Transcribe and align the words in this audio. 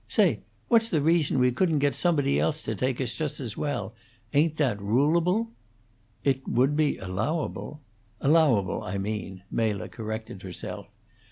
Say! 0.07 0.39
What's 0.67 0.89
the 0.89 0.99
reason 0.99 1.37
we 1.37 1.51
couldn't 1.51 1.77
get 1.77 1.93
somebody 1.93 2.39
else 2.39 2.63
to 2.63 2.73
take 2.73 2.99
us 2.99 3.13
just 3.13 3.39
as 3.39 3.55
well? 3.55 3.93
Ain't 4.33 4.57
that 4.57 4.79
rulable?" 4.79 5.49
"It 6.23 6.47
would 6.47 6.75
be 6.75 6.97
allowable" 6.97 7.81
"Allowable, 8.19 8.81
I 8.81 8.97
mean," 8.97 9.43
Mela 9.51 9.87
corrected 9.89 10.41
herself. 10.41 10.87